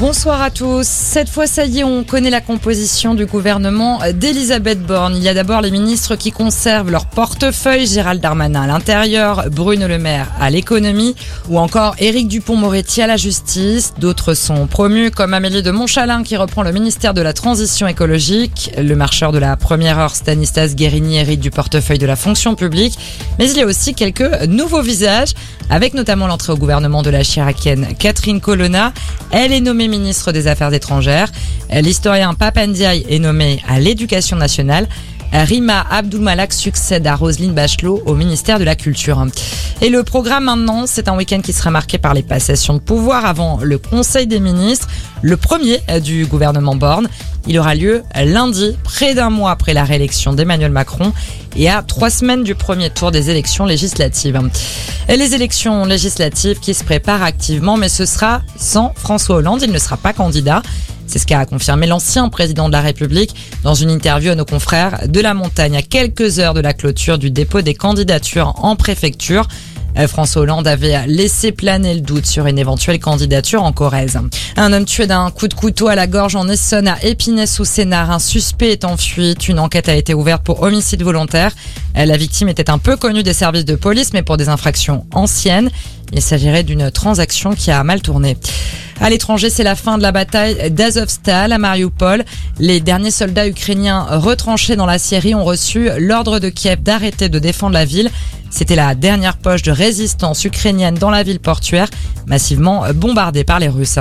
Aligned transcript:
Bonsoir 0.00 0.40
à 0.40 0.48
tous. 0.48 0.86
Cette 0.86 1.28
fois, 1.28 1.46
ça 1.46 1.66
y 1.66 1.80
est, 1.80 1.84
on 1.84 2.04
connaît 2.04 2.30
la 2.30 2.40
composition 2.40 3.14
du 3.14 3.26
gouvernement 3.26 4.00
d'Elisabeth 4.14 4.80
Borne. 4.82 5.14
Il 5.14 5.22
y 5.22 5.28
a 5.28 5.34
d'abord 5.34 5.60
les 5.60 5.70
ministres 5.70 6.16
qui 6.16 6.32
conservent 6.32 6.90
leur 6.90 7.04
portefeuille, 7.04 7.86
Gérald 7.86 8.18
Darmanin 8.18 8.62
à 8.62 8.66
l'intérieur, 8.66 9.50
Bruno 9.50 9.86
Le 9.86 9.98
Maire 9.98 10.28
à 10.40 10.48
l'économie 10.48 11.14
ou 11.50 11.58
encore 11.58 11.96
Éric 11.98 12.28
Dupont-Moretti 12.28 13.02
à 13.02 13.08
la 13.08 13.18
justice. 13.18 13.92
D'autres 13.98 14.32
sont 14.32 14.66
promus 14.66 15.10
comme 15.10 15.34
Amélie 15.34 15.62
de 15.62 15.70
Montchalin 15.70 16.22
qui 16.22 16.38
reprend 16.38 16.62
le 16.62 16.72
ministère 16.72 17.12
de 17.12 17.20
la 17.20 17.34
Transition 17.34 17.86
écologique. 17.86 18.70
Le 18.78 18.96
marcheur 18.96 19.32
de 19.32 19.38
la 19.38 19.54
première 19.58 19.98
heure, 19.98 20.16
Stanislas 20.16 20.76
Guérini, 20.76 21.18
hérite 21.18 21.40
du 21.40 21.50
portefeuille 21.50 21.98
de 21.98 22.06
la 22.06 22.16
fonction 22.16 22.54
publique. 22.54 22.98
Mais 23.38 23.50
il 23.50 23.56
y 23.58 23.60
a 23.60 23.66
aussi 23.66 23.92
quelques 23.92 24.46
nouveaux 24.48 24.80
visages 24.80 25.34
avec 25.68 25.92
notamment 25.92 26.26
l'entrée 26.26 26.54
au 26.54 26.56
gouvernement 26.56 27.02
de 27.02 27.10
la 27.10 27.22
chiracienne 27.22 27.88
Catherine 27.98 28.40
Colonna. 28.40 28.94
Elle 29.30 29.52
est 29.52 29.60
nommée 29.60 29.89
ministre 29.90 30.32
des 30.32 30.46
Affaires 30.46 30.72
étrangères. 30.72 31.30
L'historien 31.70 32.34
Papandiaï 32.34 33.04
est 33.08 33.18
nommé 33.18 33.62
à 33.68 33.78
l'éducation 33.78 34.36
nationale. 34.36 34.88
Rima 35.32 35.86
Abdulmalak 35.90 36.52
succède 36.52 37.06
à 37.06 37.14
Roselyne 37.14 37.52
Bachelot 37.52 38.02
au 38.06 38.14
ministère 38.14 38.58
de 38.58 38.64
la 38.64 38.76
Culture. 38.76 39.24
Et 39.80 39.88
le 39.88 40.02
programme 40.02 40.44
maintenant, 40.44 40.84
c'est 40.86 41.08
un 41.08 41.16
week-end 41.16 41.40
qui 41.40 41.52
sera 41.52 41.70
marqué 41.70 41.98
par 41.98 42.14
les 42.14 42.22
passations 42.22 42.74
de 42.74 42.80
pouvoir 42.80 43.24
avant 43.24 43.58
le 43.62 43.78
Conseil 43.78 44.26
des 44.26 44.40
ministres, 44.40 44.88
le 45.22 45.36
premier 45.36 45.80
du 46.02 46.26
gouvernement 46.26 46.76
Borne. 46.76 47.08
Il 47.46 47.58
aura 47.58 47.74
lieu 47.74 48.02
lundi, 48.14 48.76
près 48.84 49.14
d'un 49.14 49.30
mois 49.30 49.52
après 49.52 49.72
la 49.72 49.84
réélection 49.84 50.34
d'Emmanuel 50.34 50.70
Macron 50.70 51.12
et 51.56 51.70
à 51.70 51.82
trois 51.82 52.10
semaines 52.10 52.44
du 52.44 52.54
premier 52.54 52.90
tour 52.90 53.10
des 53.10 53.30
élections 53.30 53.64
législatives. 53.64 54.38
Et 55.08 55.16
les 55.16 55.34
élections 55.34 55.86
législatives 55.86 56.60
qui 56.60 56.74
se 56.74 56.84
préparent 56.84 57.22
activement, 57.22 57.76
mais 57.76 57.88
ce 57.88 58.04
sera 58.04 58.42
sans 58.56 58.92
François 58.94 59.36
Hollande, 59.36 59.62
il 59.62 59.72
ne 59.72 59.78
sera 59.78 59.96
pas 59.96 60.12
candidat. 60.12 60.62
C'est 61.10 61.18
ce 61.18 61.26
qu'a 61.26 61.44
confirmé 61.44 61.88
l'ancien 61.88 62.28
président 62.28 62.68
de 62.68 62.72
la 62.72 62.82
République 62.82 63.34
dans 63.64 63.74
une 63.74 63.90
interview 63.90 64.30
à 64.30 64.36
nos 64.36 64.44
confrères 64.44 65.08
de 65.08 65.20
la 65.20 65.34
montagne 65.34 65.76
à 65.76 65.82
quelques 65.82 66.38
heures 66.38 66.54
de 66.54 66.60
la 66.60 66.72
clôture 66.72 67.18
du 67.18 67.32
dépôt 67.32 67.62
des 67.62 67.74
candidatures 67.74 68.54
en 68.62 68.76
préfecture. 68.76 69.48
Euh, 69.98 70.06
François 70.06 70.42
Hollande 70.42 70.68
avait 70.68 71.08
laissé 71.08 71.50
planer 71.50 71.94
le 71.94 72.00
doute 72.00 72.26
sur 72.26 72.46
une 72.46 72.60
éventuelle 72.60 73.00
candidature 73.00 73.64
en 73.64 73.72
Corrèze. 73.72 74.20
Un 74.56 74.72
homme 74.72 74.84
tué 74.84 75.08
d'un 75.08 75.32
coup 75.32 75.48
de 75.48 75.54
couteau 75.54 75.88
à 75.88 75.96
la 75.96 76.06
gorge 76.06 76.36
en 76.36 76.48
Essonne 76.48 76.86
à 76.86 77.02
Épinay-sous-Sénard. 77.02 78.12
Un 78.12 78.20
suspect 78.20 78.70
est 78.70 78.84
en 78.84 78.96
fuite. 78.96 79.48
Une 79.48 79.58
enquête 79.58 79.88
a 79.88 79.96
été 79.96 80.14
ouverte 80.14 80.44
pour 80.44 80.62
homicide 80.62 81.02
volontaire. 81.02 81.50
Euh, 81.96 82.04
la 82.04 82.16
victime 82.16 82.48
était 82.48 82.70
un 82.70 82.78
peu 82.78 82.96
connue 82.96 83.24
des 83.24 83.32
services 83.32 83.64
de 83.64 83.74
police, 83.74 84.12
mais 84.12 84.22
pour 84.22 84.36
des 84.36 84.48
infractions 84.48 85.06
anciennes. 85.12 85.70
Il 86.12 86.22
s'agirait 86.22 86.62
d'une 86.64 86.90
transaction 86.90 87.54
qui 87.54 87.70
a 87.70 87.82
mal 87.84 88.00
tourné. 88.00 88.36
À 89.02 89.08
l'étranger, 89.08 89.48
c'est 89.48 89.64
la 89.64 89.76
fin 89.76 89.96
de 89.96 90.02
la 90.02 90.12
bataille 90.12 90.70
d'Azovstal 90.70 91.52
à 91.52 91.58
Mariupol. 91.58 92.22
Les 92.58 92.80
derniers 92.80 93.10
soldats 93.10 93.48
ukrainiens 93.48 94.02
retranchés 94.18 94.76
dans 94.76 94.84
la 94.84 94.98
Syrie 94.98 95.34
ont 95.34 95.44
reçu 95.44 95.88
l'ordre 95.98 96.38
de 96.38 96.50
Kiev 96.50 96.82
d'arrêter 96.82 97.30
de 97.30 97.38
défendre 97.38 97.72
la 97.72 97.86
ville. 97.86 98.10
C'était 98.50 98.76
la 98.76 98.94
dernière 98.94 99.38
poche 99.38 99.62
de 99.62 99.70
résistance 99.70 100.44
ukrainienne 100.44 100.96
dans 100.96 101.08
la 101.08 101.22
ville 101.22 101.40
portuaire, 101.40 101.88
massivement 102.26 102.84
bombardée 102.94 103.42
par 103.42 103.58
les 103.58 103.68
Russes. 103.68 103.98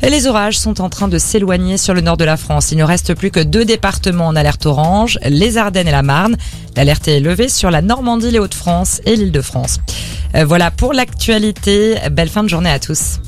Et 0.00 0.08
les 0.08 0.26
orages 0.26 0.58
sont 0.58 0.80
en 0.80 0.88
train 0.88 1.08
de 1.08 1.18
s'éloigner 1.18 1.76
sur 1.76 1.92
le 1.92 2.00
nord 2.00 2.16
de 2.16 2.24
la 2.24 2.38
France. 2.38 2.72
Il 2.72 2.78
ne 2.78 2.84
reste 2.84 3.14
plus 3.14 3.30
que 3.30 3.40
deux 3.40 3.66
départements 3.66 4.28
en 4.28 4.36
alerte 4.36 4.64
orange, 4.64 5.18
les 5.26 5.58
Ardennes 5.58 5.88
et 5.88 5.92
la 5.92 6.02
Marne. 6.02 6.36
L'alerte 6.76 7.08
est 7.08 7.20
levée 7.20 7.50
sur 7.50 7.70
la 7.70 7.82
Normandie, 7.82 8.30
les 8.30 8.38
Hauts-de-France 8.38 9.02
et 9.04 9.16
l'Île-de-France. 9.16 9.80
Voilà 10.46 10.70
pour 10.70 10.94
l'actualité. 10.94 11.96
Belle 12.10 12.30
fin 12.30 12.42
de 12.42 12.48
journée 12.48 12.70
à 12.70 12.78
tous. 12.78 13.18